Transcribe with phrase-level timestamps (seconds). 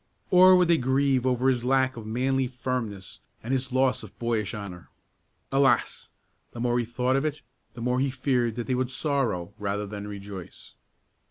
[0.31, 4.51] Or would they grieve over his lack of manly firmness and his loss of boyish
[4.55, 4.89] honor?
[5.51, 6.09] Alas!
[6.53, 7.43] the more he thought of it,
[7.75, 10.73] the more he feared that they would sorrow rather than rejoice.